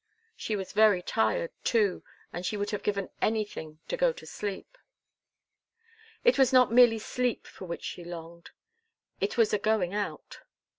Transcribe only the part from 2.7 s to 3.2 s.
have given